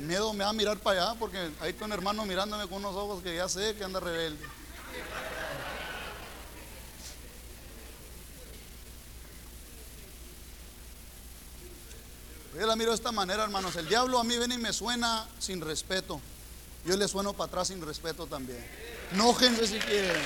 [0.00, 2.94] miedo me va a mirar para allá porque ahí está un hermano mirándome con unos
[2.94, 4.44] ojos que ya sé que anda rebelde.
[12.58, 13.74] Yo la miro de esta manera, hermanos.
[13.74, 16.20] El diablo a mí viene y me suena sin respeto.
[16.84, 18.64] Yo le sueno para atrás sin respeto también.
[19.12, 20.22] Nójense si quieren.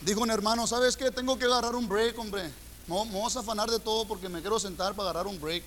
[0.00, 1.10] Dijo un hermano, ¿sabes qué?
[1.10, 2.50] Tengo que agarrar un break, hombre.
[2.86, 5.62] No, me vamos a afanar de todo porque me quiero sentar para agarrar un break.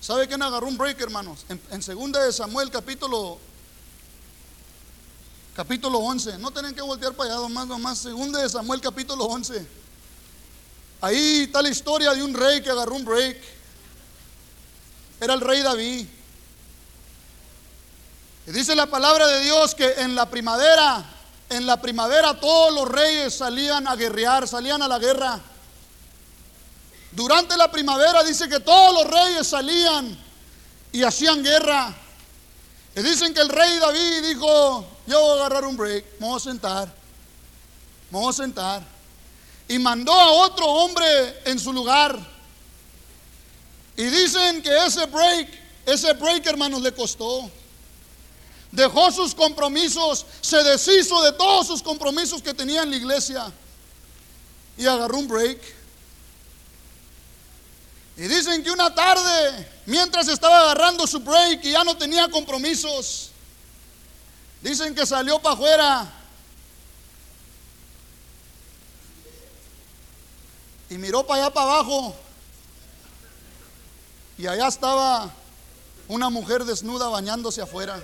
[0.00, 1.46] ¿Sabe quién agarró un break, hermanos?
[1.48, 3.38] En, en segunda de Samuel, capítulo
[5.54, 6.38] capítulo 11.
[6.38, 7.98] No tienen que voltear para allá, nomás, nomás.
[7.98, 9.66] Segunda de Samuel, capítulo 11.
[11.00, 13.40] Ahí está la historia de un rey que agarró un break.
[15.20, 16.06] Era el rey David.
[18.46, 21.04] Y dice la palabra de Dios que en la primavera,
[21.54, 25.40] en la primavera todos los reyes salían a guerrear, salían a la guerra.
[27.12, 30.18] Durante la primavera dice que todos los reyes salían
[30.90, 31.94] y hacían guerra.
[32.96, 36.36] Y dicen que el rey David dijo, yo voy a agarrar un break, me voy
[36.36, 36.92] a sentar,
[38.10, 38.82] me voy a sentar.
[39.68, 42.18] Y mandó a otro hombre en su lugar.
[43.96, 45.48] Y dicen que ese break,
[45.86, 47.48] ese break hermanos le costó.
[48.74, 53.52] Dejó sus compromisos, se deshizo de todos sus compromisos que tenía en la iglesia.
[54.76, 55.60] Y agarró un break.
[58.16, 63.30] Y dicen que una tarde, mientras estaba agarrando su break y ya no tenía compromisos,
[64.64, 66.12] Dicen que salió para afuera.
[70.88, 72.16] Y miró para allá para abajo.
[74.38, 75.30] Y allá estaba
[76.08, 78.02] una mujer desnuda bañándose afuera.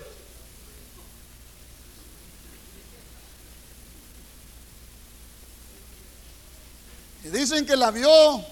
[7.32, 8.44] Dicen que la vio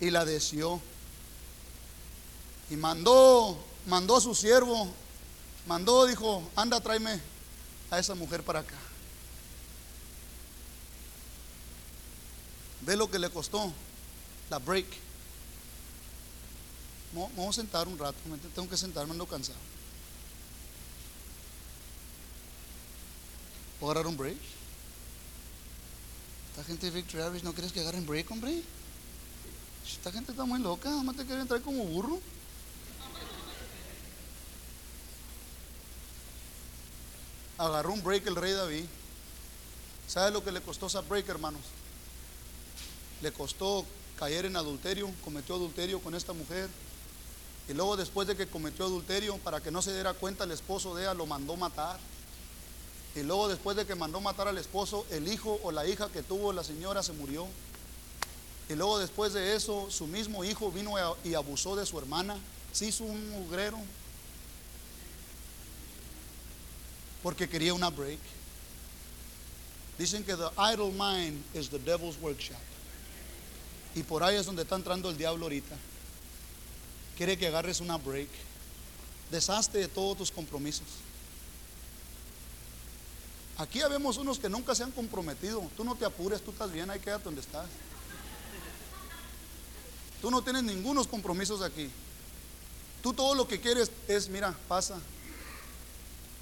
[0.00, 0.80] y la deseó.
[2.70, 4.88] Y mandó, mandó a su siervo
[5.66, 7.20] mandó, dijo, anda, tráeme
[7.90, 8.76] a esa mujer para acá.
[12.80, 13.72] Ve lo que le costó
[14.48, 14.86] la break.
[17.12, 18.18] Vamos a sentar un rato,
[18.54, 19.58] tengo que sentarme, ando cansado.
[23.78, 24.38] ¿Puedo agarrar un break?
[26.50, 28.62] Esta gente Victory Average, ¿no quieres que agarren break, hombre?
[29.90, 32.20] Esta gente está muy loca, más te quieren traer como burro.
[37.60, 38.84] agarró un break el rey David.
[40.08, 41.60] ¿Sabe lo que le costó esa break, hermanos?
[43.22, 43.84] Le costó
[44.18, 46.68] caer en adulterio, cometió adulterio con esta mujer.
[47.68, 50.94] Y luego después de que cometió adulterio, para que no se diera cuenta, el esposo
[50.94, 52.00] de ella lo mandó matar.
[53.14, 56.22] Y luego después de que mandó matar al esposo, el hijo o la hija que
[56.22, 57.46] tuvo la señora se murió.
[58.68, 60.94] Y luego después de eso, su mismo hijo vino
[61.24, 62.36] y abusó de su hermana.
[62.72, 63.78] Se hizo un mugrero,
[67.22, 68.20] porque quería una break.
[69.98, 72.56] Dicen que the idle mind is the devil's workshop.
[73.94, 75.76] Y por ahí es donde está entrando el diablo ahorita.
[77.16, 78.28] Quiere que agarres una break.
[79.30, 80.86] Deshazte de todos tus compromisos.
[83.60, 85.60] Aquí habemos unos que nunca se han comprometido.
[85.76, 87.66] Tú no te apures, tú estás bien, ahí quédate donde estás.
[90.22, 91.90] Tú no tienes ningunos compromisos aquí.
[93.02, 94.96] Tú todo lo que quieres es, mira, pasa,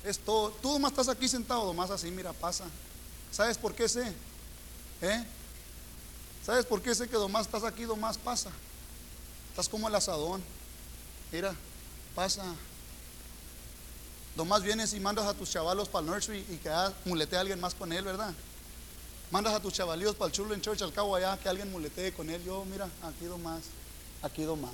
[0.05, 0.53] es todo.
[0.63, 2.67] Tú nomás estás aquí sentado, nomás así, mira, pasa.
[3.33, 4.13] ¿Sabes por qué sé?
[5.03, 5.25] ¿Eh?
[6.47, 8.51] ¿Sabes por qué sé que nomás estás aquí, nomás pasa?
[9.51, 10.41] Estás como el asadón.
[11.33, 11.53] Mira,
[12.15, 12.45] pasa.
[14.39, 16.71] Nomás vienes y mandas a tus chavalos para el nursery y que
[17.07, 18.33] mulete a alguien más con él, ¿verdad?
[19.33, 22.31] Mandas a tus chavalíos para el Children Church al cabo allá que alguien muletee con
[22.31, 22.41] él.
[22.45, 23.63] Yo, mira, aquí nomás,
[24.23, 24.71] aquí nomás.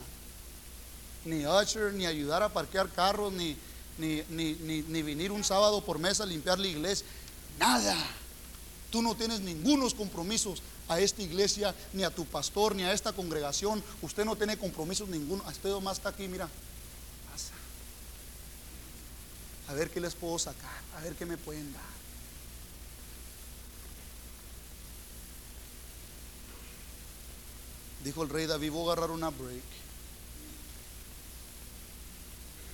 [1.24, 3.56] Ni usher, ni ayudar a parquear carros, ni,
[3.96, 7.06] ni, ni, ni, ni venir un sábado por mes a limpiar la iglesia.
[7.58, 7.96] Nada.
[8.90, 13.14] Tú no tienes ningunos compromisos a esta iglesia, ni a tu pastor, ni a esta
[13.14, 13.82] congregación.
[14.02, 15.42] Usted no tiene compromisos ninguno.
[15.48, 16.50] Usted más está aquí, mira.
[19.68, 20.80] A ver qué les puedo sacar.
[20.96, 21.82] A ver qué me pueden dar.
[28.04, 29.62] Dijo el rey David, voy a agarrar una break.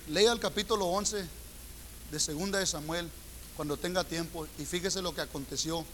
[0.09, 1.25] Lea el capítulo 11
[2.11, 3.09] de Segunda de Samuel
[3.55, 5.85] cuando tenga tiempo y fíjese lo que aconteció.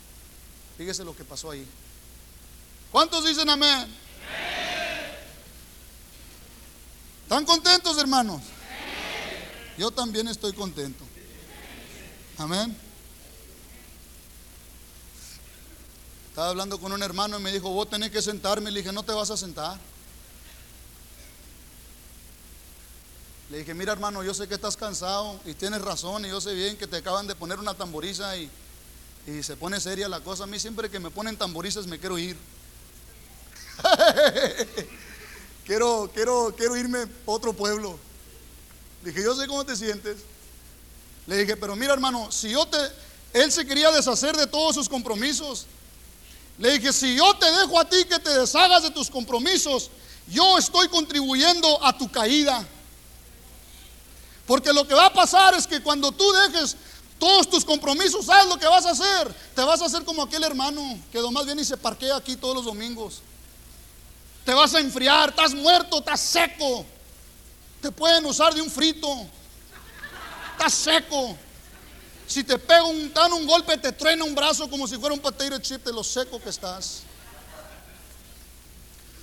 [0.78, 1.68] Fíjese lo que pasó ahí.
[2.92, 3.88] ¿Cuántos dicen amén?
[7.24, 8.42] ¿Están contentos, hermanos?
[9.78, 11.04] Yo también estoy contento.
[12.38, 12.76] Amén.
[16.30, 18.72] Estaba hablando con un hermano y me dijo, vos tenés que sentarme.
[18.72, 19.80] Le dije, no te vas a sentar.
[23.50, 26.54] Le dije, mira hermano, yo sé que estás cansado y tienes razón y yo sé
[26.54, 28.50] bien que te acaban de poner una tamboriza y,
[29.26, 30.44] y se pone seria la cosa.
[30.44, 32.36] A mí siempre que me ponen tamborizas me quiero ir.
[35.66, 38.06] quiero, quiero, quiero irme a otro pueblo.
[39.07, 40.18] Dije, yo sé cómo te sientes.
[41.27, 42.77] Le dije, pero mira hermano, si yo te...
[43.31, 45.65] Él se quería deshacer de todos sus compromisos.
[46.57, 49.89] Le dije, si yo te dejo a ti que te deshagas de tus compromisos,
[50.27, 52.68] yo estoy contribuyendo a tu caída.
[54.45, 56.75] Porque lo que va a pasar es que cuando tú dejes
[57.18, 59.33] todos tus compromisos, ¿sabes lo que vas a hacer?
[59.56, 62.56] Te vas a hacer como aquel hermano que nomás viene y se parquea aquí todos
[62.56, 63.21] los domingos.
[64.44, 66.86] Te vas a enfriar, estás muerto, estás seco.
[67.82, 69.08] Te pueden usar de un frito.
[70.54, 71.38] Estás seco.
[72.28, 75.22] Si te pega un, dan un golpe, te truena un brazo como si fuera un
[75.22, 77.04] potato chip de lo seco que estás.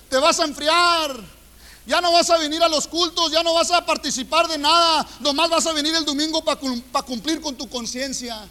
[0.09, 1.21] Te vas a enfriar.
[1.87, 5.07] Ya no vas a venir a los cultos, ya no vas a participar de nada.
[5.21, 6.59] Nomás vas a venir el domingo para
[7.05, 8.49] cumplir con tu conciencia.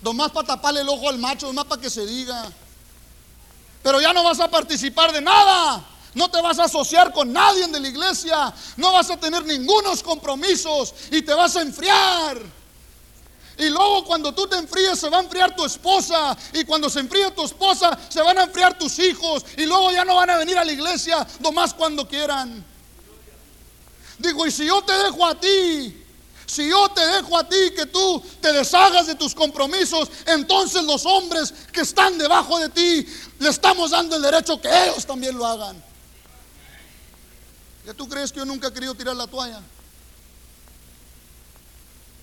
[0.00, 2.52] Nomás para taparle el ojo al macho, nomás para que se diga.
[3.82, 5.84] Pero ya no vas a participar de nada.
[6.14, 8.52] No te vas a asociar con nadie de la iglesia.
[8.76, 12.40] No vas a tener ningunos compromisos y te vas a enfriar.
[13.56, 16.36] Y luego cuando tú te enfríes se va a enfriar tu esposa.
[16.52, 19.44] Y cuando se enfríe tu esposa se van a enfriar tus hijos.
[19.56, 22.64] Y luego ya no van a venir a la iglesia nomás cuando quieran.
[24.18, 26.04] Digo, y si yo te dejo a ti,
[26.46, 31.04] si yo te dejo a ti que tú te deshagas de tus compromisos, entonces los
[31.06, 33.06] hombres que están debajo de ti
[33.40, 35.93] le estamos dando el derecho que ellos también lo hagan.
[37.84, 39.60] ¿Ya tú crees que yo nunca he querido tirar la toalla?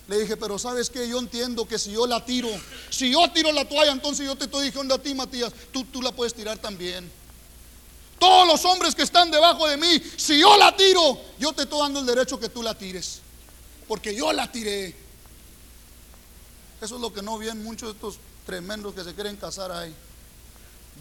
[0.08, 2.48] Le dije, pero sabes que yo entiendo que si yo la tiro,
[2.90, 6.02] si yo tiro la toalla, entonces yo te estoy diciendo a ti, Matías, tú, tú
[6.02, 7.10] la puedes tirar también.
[8.18, 11.80] Todos los hombres que están debajo de mí, si yo la tiro, yo te estoy
[11.80, 13.20] dando el derecho que tú la tires.
[13.88, 14.94] Porque yo la tiré.
[16.80, 19.94] Eso es lo que no ven muchos de estos tremendos que se quieren casar ahí.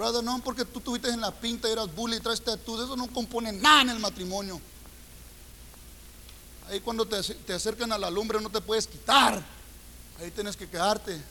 [0.01, 2.95] Brother, no porque tú estuviste en la pinta y eras bully y traes tú, eso
[2.95, 4.59] no compone nada en el matrimonio.
[6.67, 9.39] Ahí cuando te, te acercan a la lumbre no te puedes quitar.
[10.19, 11.21] Ahí tienes que quedarte.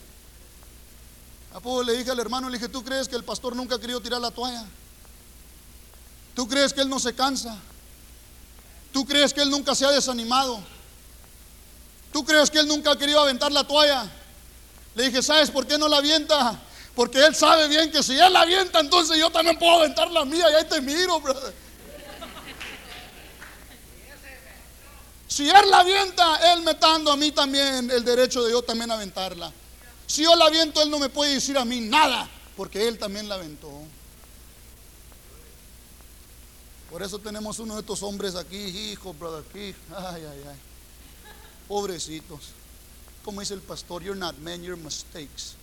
[1.53, 3.79] A poco le dije al hermano, le dije, ¿tú crees que el pastor nunca ha
[3.79, 4.63] querido tirar la toalla?
[6.33, 7.57] ¿Tú crees que él no se cansa?
[8.93, 10.61] ¿Tú crees que él nunca se ha desanimado?
[12.13, 14.09] ¿Tú crees que él nunca ha querido aventar la toalla?
[14.95, 16.57] Le dije, ¿sabes por qué no la avienta?
[16.95, 20.25] Porque él sabe bien que si él la avienta, entonces yo también puedo aventar la
[20.25, 21.53] mía y ahí te miro, brother.
[25.27, 28.61] Si él la avienta, él me está dando a mí también el derecho de yo
[28.61, 29.51] también aventarla.
[30.05, 33.29] Si yo la aviento, él no me puede decir a mí nada, porque él también
[33.29, 33.71] la aventó.
[36.89, 39.73] Por eso tenemos uno de estos hombres aquí, hijo, brother, aquí.
[39.95, 40.59] Ay, ay, ay.
[41.69, 42.49] Pobrecitos.
[43.23, 45.55] Como dice el pastor, you're not men, you're mistakes.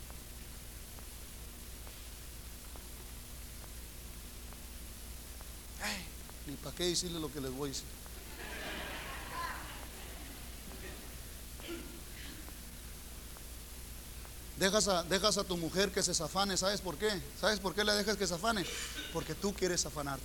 [5.83, 6.03] Ay,
[6.49, 7.87] ni para qué decirle lo que les voy a decir.
[14.59, 17.09] Dejas a, dejas a tu mujer que se zafane, ¿sabes por qué?
[17.41, 18.65] ¿Sabes por qué la dejas que se afane?
[19.13, 20.25] Porque tú quieres afanarte.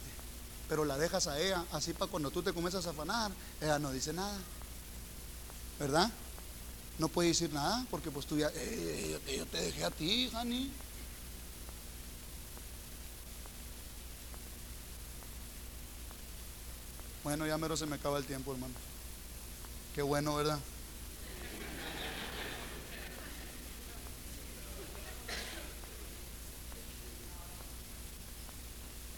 [0.67, 3.31] Pero la dejas a ella, así para cuando tú te comienzas a afanar,
[3.61, 4.35] ella no dice nada.
[5.79, 6.09] ¿Verdad?
[6.97, 10.71] No puede decir nada porque pues tú ya, eh, yo, te dejé a ti, honey.
[17.23, 18.73] Bueno, ya mero se me acaba el tiempo, hermano.
[19.95, 20.59] Qué bueno, ¿verdad?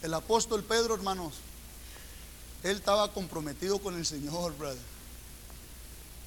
[0.03, 1.33] El apóstol Pedro, hermanos,
[2.61, 4.77] él estaba comprometido con el Señor, brother.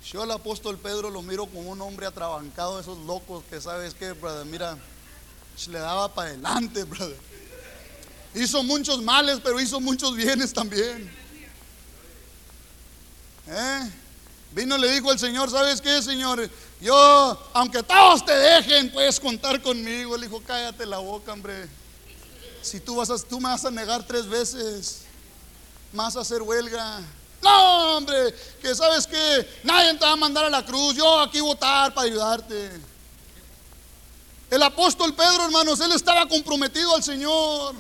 [0.05, 4.13] Yo al apóstol Pedro lo miro como un hombre atrabancado, esos locos que sabes que,
[4.13, 4.77] brother, mira,
[5.69, 7.19] le daba para adelante, brother.
[8.35, 11.28] Hizo muchos males, pero hizo muchos bienes también.
[13.51, 13.91] ¿Eh?
[14.53, 16.49] Vino y le dijo al Señor, ¿sabes qué, Señor?
[16.81, 20.15] Yo, aunque todos te dejen, puedes contar conmigo.
[20.15, 21.69] Él dijo, cállate la boca, hombre.
[22.63, 25.03] Si tú, vas a, tú me vas a negar tres veces,
[25.93, 27.01] vas a hacer huelga.
[27.43, 30.95] No, hombre, que sabes que nadie te va a mandar a la cruz.
[30.95, 32.71] Yo aquí votar para ayudarte.
[34.51, 37.75] El apóstol Pedro, hermanos, él estaba comprometido al Señor.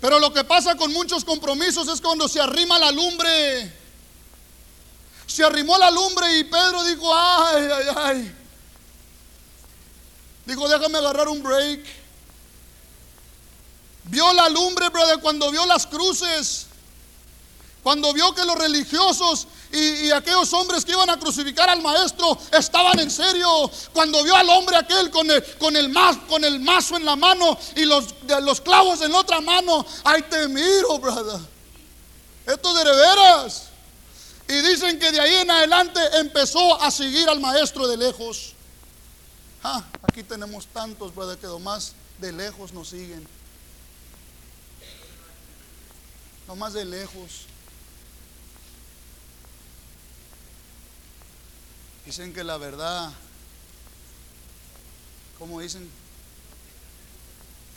[0.00, 3.85] Pero lo que pasa con muchos compromisos es cuando se arrima la lumbre.
[5.26, 8.36] Se arrimó la lumbre y Pedro dijo, ay, ay, ay.
[10.46, 11.84] Dijo, déjame agarrar un break.
[14.04, 16.66] Vio la lumbre, brother, cuando vio las cruces.
[17.82, 22.98] Cuando vio que los religiosos y, aquellos hombres que iban a crucificar al maestro estaban
[22.98, 23.70] en serio.
[23.92, 25.92] Cuando vio al hombre aquel con el, con el,
[26.28, 29.84] con el mazo en la mano y los, los clavos en la otra mano.
[30.02, 31.40] Ay, te miro, brother.
[32.46, 33.68] Esto de veras.
[34.48, 38.54] Y dicen que de ahí en adelante empezó a seguir al maestro de lejos.
[39.62, 43.26] Ah, aquí tenemos tantos, brother, que más de lejos nos siguen.
[46.54, 47.46] más de lejos.
[52.04, 53.10] Dicen que la verdad,
[55.38, 55.90] como dicen,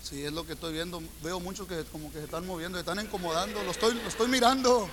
[0.04, 2.82] si es lo que estoy viendo, veo muchos que como que se están moviendo, se
[2.82, 4.88] están incomodando, lo estoy, lo estoy mirando,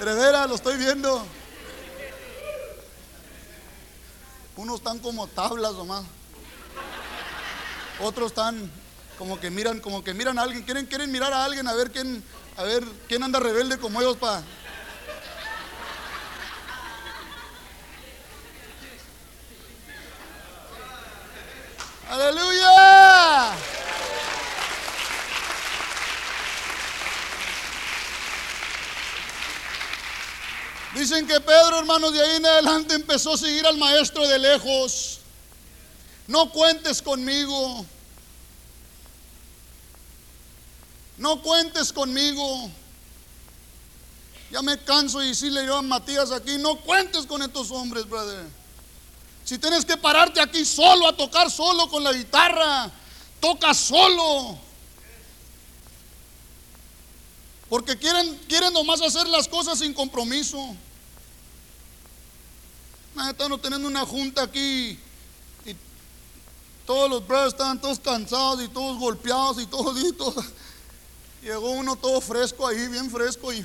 [0.00, 1.24] heredera, lo estoy viendo.
[4.56, 6.04] Unos están como tablas nomás.
[8.00, 8.70] Otros están
[9.18, 11.90] como que miran, como que miran a alguien, quieren, quieren mirar a alguien a ver
[11.90, 12.24] quién,
[12.56, 14.42] a ver quién anda rebelde como ellos para
[31.10, 35.18] Dicen que Pedro, hermanos, de ahí en adelante empezó a seguir al maestro de lejos.
[36.28, 37.84] No cuentes conmigo.
[41.18, 42.70] No cuentes conmigo.
[44.52, 48.46] Ya me canso y decirle yo a Matías aquí, no cuentes con estos hombres, brother.
[49.44, 52.88] Si tienes que pararte aquí solo a tocar solo con la guitarra,
[53.40, 54.56] toca solo.
[57.68, 60.76] Porque quieren, quieren nomás hacer las cosas sin compromiso.
[63.28, 64.98] Están teniendo una junta aquí
[65.64, 65.76] y
[66.86, 70.14] todos los brothers estaban todos cansados y todos golpeados y todo, y.
[71.42, 73.64] Llegó uno todo fresco ahí, bien fresco y...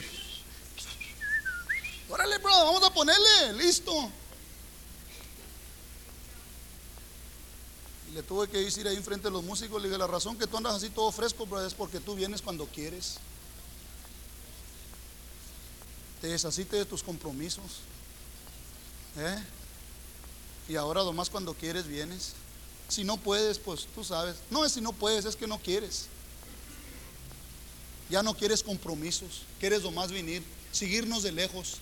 [2.10, 4.12] Órale, bro, vamos a ponerle, listo.
[8.16, 10.56] le tuve que decir ahí frente a los músicos, le dije, la razón que tú
[10.56, 13.18] andas así todo fresco, bro, es porque tú vienes cuando quieres.
[16.22, 17.82] Te deshaciste de tus compromisos.
[19.18, 19.44] ¿Eh?
[20.68, 22.34] Y ahora nomás cuando quieres vienes.
[22.88, 24.36] Si no puedes, pues tú sabes.
[24.50, 26.08] No es si no puedes, es que no quieres.
[28.10, 29.42] Ya no quieres compromisos.
[29.60, 31.78] Quieres nomás venir, seguirnos de lejos.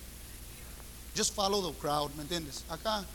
[1.16, 2.64] Just follow the crowd, ¿me entiendes?
[2.70, 3.06] Acá,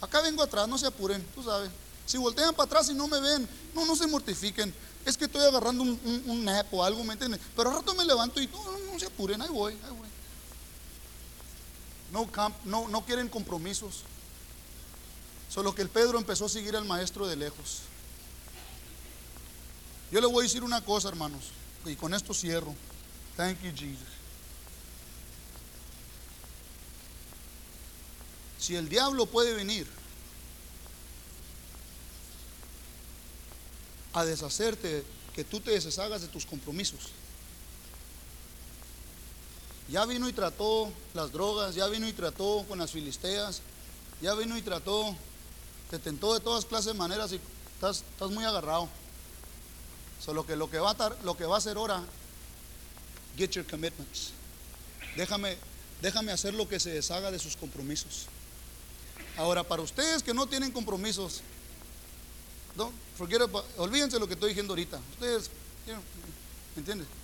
[0.00, 1.70] acá vengo atrás, no se apuren, tú sabes.
[2.06, 4.72] Si voltean para atrás y no me ven, no, no se mortifiquen.
[5.04, 7.40] Es que estoy agarrando un, nap o algo, ¿me entienden?
[7.56, 10.07] Pero al rato me levanto y no, no, se apuren, ahí voy, ahí voy.
[12.12, 12.28] No,
[12.64, 14.04] no, no quieren compromisos.
[15.48, 17.80] Solo que el Pedro empezó a seguir al maestro de lejos.
[20.10, 21.50] Yo le voy a decir una cosa, hermanos,
[21.84, 22.74] y con esto cierro.
[23.36, 24.08] Thank you, Jesus.
[28.58, 29.86] Si el diablo puede venir
[34.12, 37.10] a deshacerte, que tú te deshagas de tus compromisos.
[39.88, 43.62] Ya vino y trató las drogas, ya vino y trató con las filisteas,
[44.20, 45.16] ya vino y trató,
[45.90, 47.40] te tentó de todas clases de maneras y
[47.74, 48.88] estás, estás muy agarrado.
[50.22, 52.02] Solo que lo que va a lo que va a hacer ahora,
[53.36, 54.32] get your commitments.
[55.16, 55.56] Déjame,
[56.02, 58.26] déjame hacer lo que se deshaga de sus compromisos.
[59.38, 61.40] Ahora, para ustedes que no tienen compromisos,
[62.76, 63.40] no, forget
[63.78, 65.00] olvídense lo que estoy diciendo ahorita.
[65.14, 65.50] Ustedes,
[65.86, 67.17] ¿me entienden?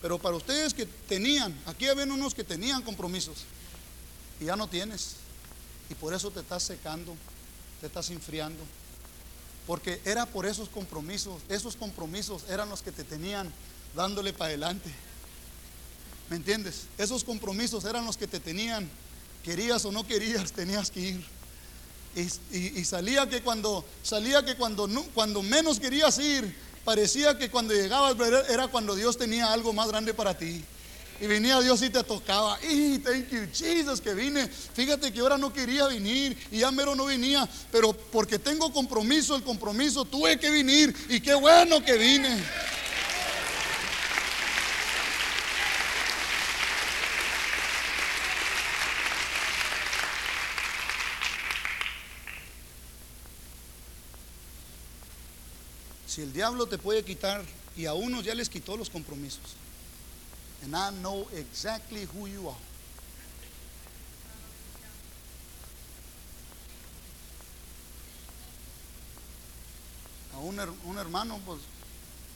[0.00, 3.38] Pero para ustedes que tenían, aquí habían unos que tenían compromisos
[4.40, 5.16] y ya no tienes.
[5.90, 7.16] Y por eso te estás secando,
[7.80, 8.62] te estás enfriando.
[9.66, 13.52] Porque era por esos compromisos, esos compromisos eran los que te tenían
[13.94, 14.90] dándole para adelante.
[16.30, 16.86] ¿Me entiendes?
[16.96, 18.88] Esos compromisos eran los que te tenían,
[19.42, 21.38] querías o no querías, tenías que ir.
[22.52, 26.54] Y, salía que cuando salía que cuando, cuando menos querías ir,
[26.88, 28.16] parecía que cuando llegabas
[28.48, 30.64] era cuando Dios tenía algo más grande para ti.
[31.20, 32.58] Y venía Dios y te tocaba.
[32.64, 34.48] Y thank you, Jesus, que vine.
[34.48, 37.46] Fíjate que ahora no quería venir y ya mero no venía.
[37.70, 40.96] Pero porque tengo compromiso, el compromiso, tuve que venir.
[41.10, 42.42] Y qué bueno que vine.
[56.18, 57.44] Si el diablo te puede quitar,
[57.76, 59.54] y a unos ya les quitó los compromisos.
[60.64, 62.58] And I know exactly who you are.
[70.42, 71.60] un, un hermano, pues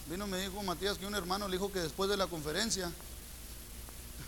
[0.08, 2.88] vino me dijo Matías que un hermano le dijo que después de la conferencia,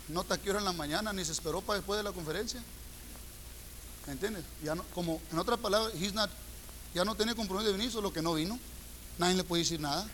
[0.09, 2.61] no taqueó en la mañana ni se esperó para después de la conferencia.
[4.05, 4.43] ¿Me entiendes?
[4.93, 6.29] Como en otras palabras, he's not,
[6.93, 8.59] ya no tiene compromiso de venir, solo que no vino.
[9.17, 10.07] Nadie le puede decir nada.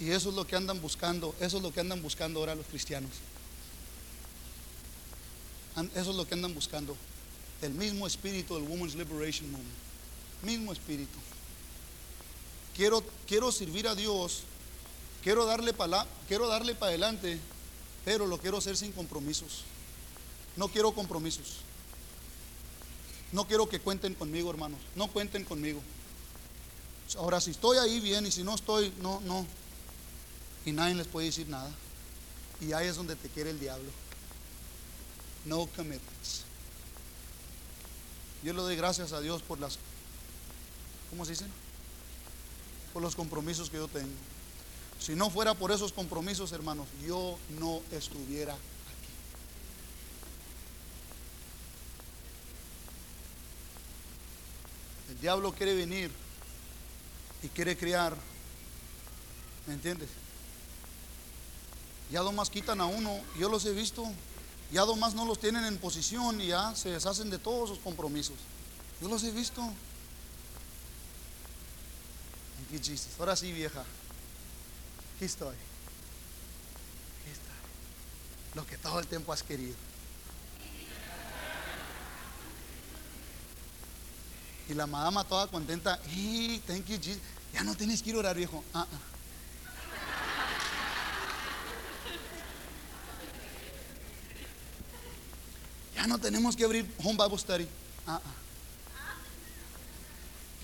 [0.00, 2.66] y eso es lo que andan buscando, eso es lo que andan buscando ahora los
[2.66, 3.10] cristianos.
[5.94, 6.96] Eso es lo que andan buscando.
[7.62, 9.74] El mismo espíritu del Women's Liberation Movement.
[10.42, 11.18] Mismo espíritu.
[12.76, 14.42] Quiero, quiero servir a Dios.
[15.22, 17.38] Quiero darle para quiero darle para adelante,
[18.04, 19.62] pero lo quiero hacer sin compromisos.
[20.56, 21.58] No quiero compromisos.
[23.32, 24.80] No quiero que cuenten conmigo, hermanos.
[24.94, 25.80] No cuenten conmigo.
[27.16, 29.46] Ahora, si estoy ahí bien y si no estoy, no, no.
[30.66, 31.70] Y nadie les puede decir nada.
[32.60, 33.88] Y ahí es donde te quiere el diablo.
[35.46, 36.42] No commitments.
[38.42, 39.78] Yo le doy gracias a Dios por las,
[41.10, 41.50] ¿cómo se dicen?
[42.92, 44.12] Por los compromisos que yo tengo.
[45.00, 48.60] Si no fuera por esos compromisos, hermanos, yo no estuviera aquí.
[55.10, 56.10] El diablo quiere venir
[57.42, 58.16] y quiere criar,
[59.66, 60.08] ¿me entiendes?
[62.10, 64.04] Ya más quitan a uno, yo los he visto,
[64.72, 68.36] ya más no los tienen en posición y ya se deshacen de todos sus compromisos.
[69.00, 69.62] Yo los he visto.
[73.18, 73.80] Ahora sí, vieja.
[75.16, 75.54] Aquí estoy.
[75.54, 78.54] Aquí estoy.
[78.54, 79.87] Lo que todo el tiempo has querido.
[84.68, 85.98] Y la madama toda contenta.
[86.14, 87.22] y thank you, Jesus.
[87.54, 88.62] Ya no tienes que ir a orar, viejo.
[88.74, 88.98] Ah, ah.
[95.96, 97.66] Ya no tenemos que abrir home Bible study.
[98.06, 98.20] Ah.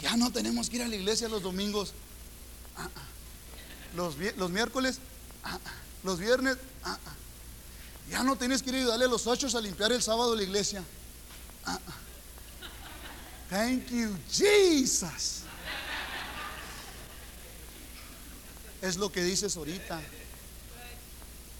[0.03, 1.95] Ya no tenemos que ir a la iglesia los domingos.
[3.97, 4.99] Los, los, miércoles.
[6.03, 6.59] Los viernes.
[8.11, 10.43] Ya no tienes que ir a ayudarle a los ocho a limpiar el sábado la
[10.43, 10.85] iglesia.
[13.55, 15.45] Thank you, Jesus.
[18.83, 20.03] Es lo que dices ahorita.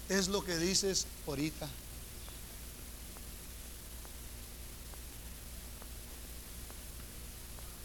[0.09, 1.69] Es lo que dices ahorita.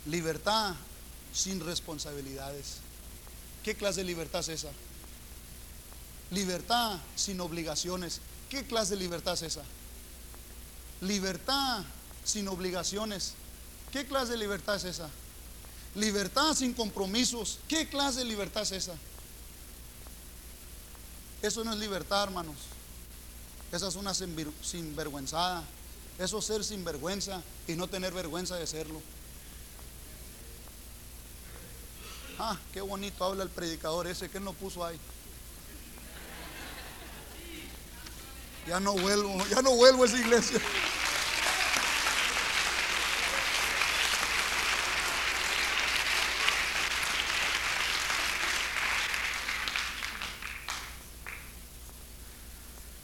[0.06, 0.74] Libertad
[1.32, 2.78] sin responsabilidades.
[3.62, 4.70] ¿Qué clase de libertad es esa?
[6.32, 8.20] Libertad sin obligaciones.
[8.48, 9.62] ¿Qué clase de libertad es esa?
[11.00, 11.84] Libertad
[12.24, 13.34] sin obligaciones.
[13.92, 15.08] ¿Qué clase de libertad es esa?
[15.94, 17.58] Libertad sin compromisos.
[17.68, 18.94] ¿Qué clase de libertad es esa?
[21.42, 22.56] Eso no es libertad, hermanos.
[23.72, 25.64] Esa es una sinvergüenzada.
[26.18, 29.00] Eso es ser sinvergüenza y no tener vergüenza de serlo.
[32.38, 34.98] Ah, qué bonito habla el predicador ese que él puso ahí.
[38.66, 40.60] Ya no vuelvo, ya no vuelvo a esa iglesia.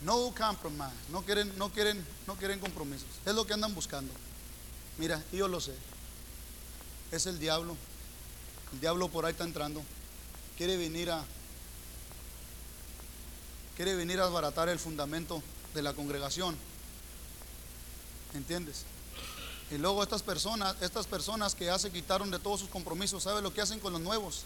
[0.06, 0.94] No compromise.
[1.10, 3.08] No quieren, no quieren, no quieren compromisos.
[3.26, 4.12] Es lo que andan buscando.
[4.98, 5.74] Mira, yo lo sé.
[7.10, 7.76] Es el diablo.
[8.72, 9.82] El diablo por ahí está entrando.
[10.56, 11.24] Quiere venir a
[13.74, 15.42] quiere venir a desbaratar el fundamento
[15.74, 16.56] de la congregación.
[18.32, 18.84] ¿Entiendes?
[19.72, 23.42] Y luego estas personas, estas personas que ya se quitaron de todos sus compromisos, ¿sabe
[23.42, 24.44] lo que hacen con los nuevos?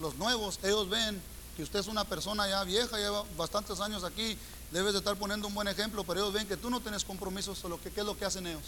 [0.00, 1.20] Los nuevos, ellos ven
[1.54, 4.38] que usted es una persona ya vieja, lleva bastantes años aquí,
[4.70, 7.58] debes de estar poniendo un buen ejemplo, pero ellos ven que tú no tienes compromisos,
[7.58, 8.62] solo que ¿qué es lo que hacen ellos?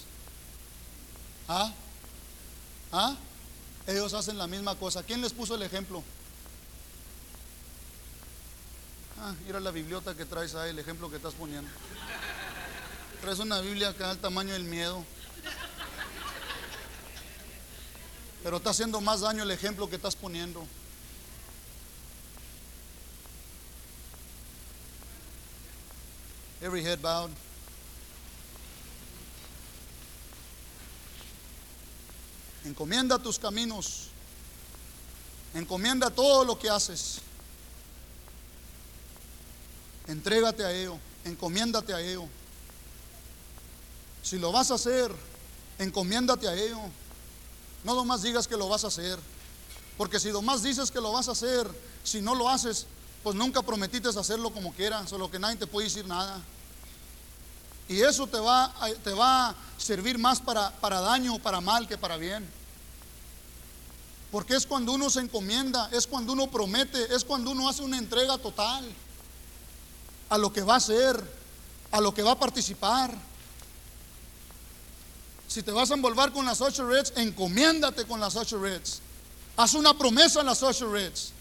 [1.49, 1.73] ¿Ah?
[2.93, 3.17] ¿Ah?
[3.87, 5.03] Ellos hacen la misma cosa.
[5.03, 6.03] ¿Quién les puso el ejemplo?
[9.21, 11.71] Ah, mira la bibliota que traes ahí, el ejemplo que estás poniendo.
[13.21, 15.05] Traes una Biblia que da el tamaño del miedo.
[18.43, 20.67] Pero está haciendo más daño el ejemplo que estás poniendo.
[26.63, 27.31] Every head bowed.
[32.65, 34.09] Encomienda tus caminos.
[35.55, 37.19] Encomienda todo lo que haces.
[40.07, 40.99] Entrégate a ello.
[41.25, 42.29] Encomiéndate a ello.
[44.23, 45.11] Si lo vas a hacer,
[45.81, 46.79] encomiéndate a ello.
[47.83, 49.19] No nomás digas que lo vas a hacer.
[49.99, 51.69] Porque si nomás dices que lo vas a hacer,
[52.05, 52.87] si no lo haces,
[53.23, 56.41] pues nunca prometiste hacerlo como quieras, solo que nadie te puede decir nada.
[57.93, 58.73] Y eso te va,
[59.05, 62.49] te va a servir más para, para daño o para mal que para bien.
[64.31, 67.99] Porque es cuando uno se encomienda, es cuando uno promete, es cuando uno hace una
[67.99, 68.91] entrega total
[70.31, 71.23] a lo que va a hacer,
[71.91, 73.15] a lo que va a participar.
[75.47, 79.03] Si te vas a envolver con las ocho Reds, encomiéndate con las ocho Reds.
[79.59, 81.33] Haz una promesa en las ocho Reds.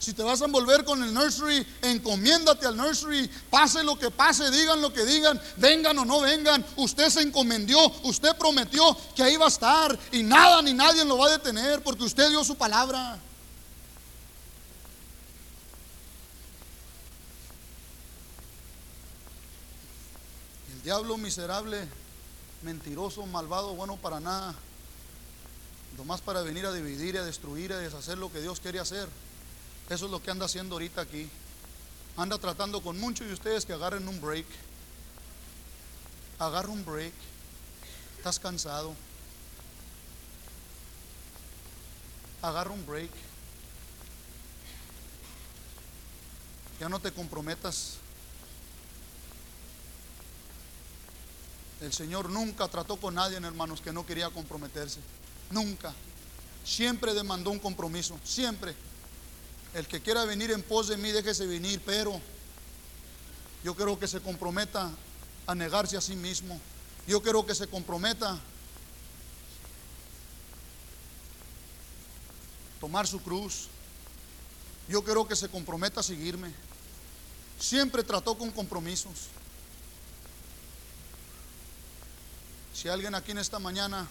[0.00, 3.30] Si te vas a envolver con el nursery, encomiéndate al nursery.
[3.50, 6.64] Pase lo que pase, digan lo que digan, vengan o no vengan.
[6.76, 11.18] Usted se encomendió, usted prometió que ahí va a estar y nada ni nadie lo
[11.18, 13.18] va a detener porque usted dio su palabra.
[20.72, 21.86] El diablo miserable,
[22.62, 24.54] mentiroso, malvado, bueno para nada.
[25.98, 29.06] Nomás para venir a dividir, a destruir, a deshacer lo que Dios quiere hacer.
[29.90, 31.28] Eso es lo que anda haciendo ahorita aquí.
[32.16, 34.46] Anda tratando con muchos de ustedes que agarren un break.
[36.38, 37.12] Agarra un break.
[38.16, 38.94] Estás cansado.
[42.40, 43.10] Agarra un break.
[46.78, 47.96] Ya no te comprometas.
[51.80, 55.00] El Señor nunca trató con nadie, hermanos, que no quería comprometerse.
[55.50, 55.92] Nunca.
[56.64, 58.20] Siempre demandó un compromiso.
[58.22, 58.76] Siempre.
[59.74, 62.20] El que quiera venir en pos de mí, déjese venir, pero
[63.62, 64.90] yo quiero que se comprometa
[65.46, 66.60] a negarse a sí mismo.
[67.06, 68.38] Yo quiero que se comprometa a
[72.80, 73.68] tomar su cruz.
[74.88, 76.52] Yo quiero que se comprometa a seguirme.
[77.60, 79.28] Siempre trató con compromisos.
[82.74, 84.08] Si alguien aquí en esta mañana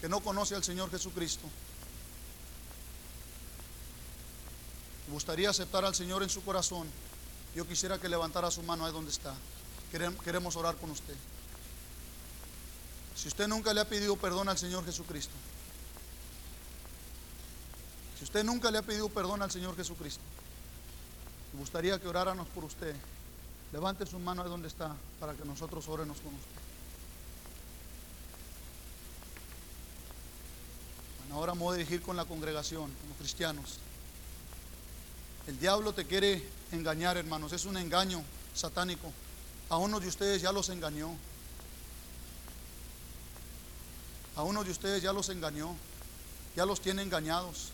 [0.00, 1.48] que no conoce al Señor Jesucristo,
[5.10, 6.88] gustaría aceptar al Señor en su corazón,
[7.54, 9.34] yo quisiera que levantara su mano ahí donde está.
[9.90, 11.16] Queremos orar con usted.
[13.16, 15.34] Si usted nunca le ha pedido perdón al Señor Jesucristo,
[18.18, 20.22] si usted nunca le ha pedido perdón al Señor Jesucristo,
[21.54, 22.94] gustaría que oráramos por usted.
[23.72, 26.60] Levante su mano ahí donde está para que nosotros oremos con usted.
[31.20, 33.78] Bueno, ahora me voy a dirigir con la congregación, como cristianos.
[35.50, 37.52] El diablo te quiere engañar, hermanos.
[37.52, 38.22] Es un engaño
[38.54, 39.12] satánico.
[39.68, 41.10] A uno de ustedes ya los engañó.
[44.36, 45.74] A uno de ustedes ya los engañó.
[46.54, 47.70] Ya los tiene engañados.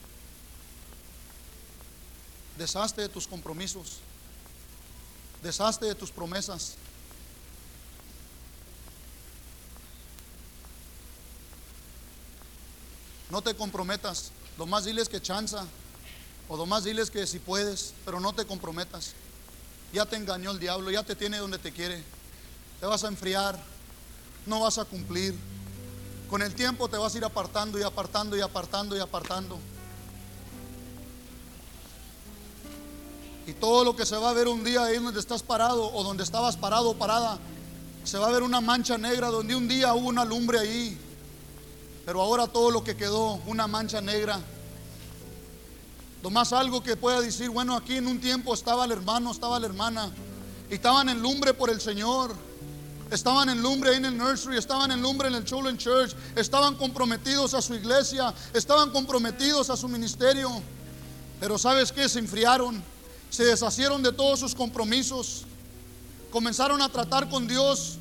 [2.56, 3.98] Deshazte de tus compromisos.
[5.42, 6.76] Deshazte de tus promesas.
[13.28, 14.30] No te comprometas.
[14.56, 15.66] Lo más diles que chanza.
[16.48, 19.14] O nomás diles que si puedes, pero no te comprometas.
[19.92, 22.02] Ya te engañó el diablo, ya te tiene donde te quiere.
[22.80, 23.58] Te vas a enfriar,
[24.46, 25.34] no vas a cumplir.
[26.30, 29.58] Con el tiempo te vas a ir apartando y apartando y apartando y apartando.
[33.46, 36.02] Y todo lo que se va a ver un día ahí donde estás parado o
[36.02, 37.38] donde estabas parado o parada,
[38.04, 40.98] se va a ver una mancha negra donde un día hubo una lumbre ahí.
[42.04, 44.40] Pero ahora todo lo que quedó, una mancha negra
[46.30, 49.66] más algo que pueda decir, bueno, aquí en un tiempo estaba el hermano, estaba la
[49.66, 50.10] hermana,
[50.70, 52.34] y estaban en lumbre por el Señor.
[53.08, 57.54] Estaban en lumbre en el nursery, estaban en lumbre en el Children's Church, estaban comprometidos
[57.54, 60.50] a su iglesia, estaban comprometidos a su ministerio.
[61.38, 62.08] Pero ¿sabes qué?
[62.08, 62.82] Se enfriaron,
[63.30, 65.44] se deshacieron de todos sus compromisos,
[66.32, 67.98] comenzaron a tratar con Dios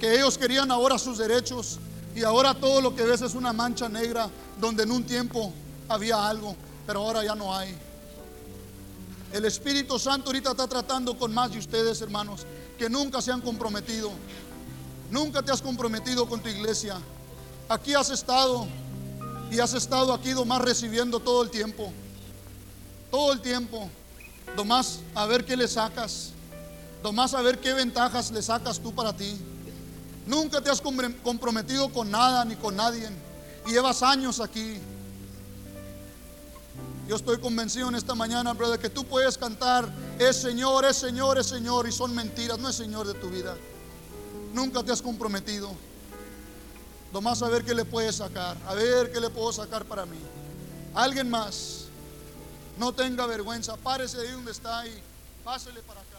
[0.00, 1.78] que ellos querían ahora sus derechos
[2.16, 4.28] y ahora todo lo que ves es una mancha negra
[4.60, 5.52] donde en un tiempo
[5.88, 7.74] había algo pero ahora ya no hay.
[9.32, 12.46] El Espíritu Santo ahorita está tratando con más de ustedes, hermanos,
[12.78, 14.10] que nunca se han comprometido.
[15.10, 16.96] Nunca te has comprometido con tu iglesia.
[17.68, 18.66] Aquí has estado
[19.50, 21.92] y has estado aquí nomás recibiendo todo el tiempo.
[23.10, 23.88] Todo el tiempo.
[24.56, 26.30] Nomás a ver qué le sacas.
[27.02, 29.36] Nomás a ver qué ventajas le sacas tú para ti.
[30.26, 33.08] Nunca te has comprometido con nada ni con nadie.
[33.66, 34.78] Y llevas años aquí.
[37.10, 41.38] Yo estoy convencido en esta mañana, brother, que tú puedes cantar, es Señor, es Señor,
[41.38, 43.56] es Señor, y son mentiras, no es Señor de tu vida.
[44.54, 45.72] Nunca te has comprometido.
[47.12, 50.20] Nomás a ver qué le puedes sacar, a ver qué le puedo sacar para mí.
[50.94, 51.86] Alguien más,
[52.78, 55.02] no tenga vergüenza, párese de donde está y
[55.42, 56.09] pásele para acá.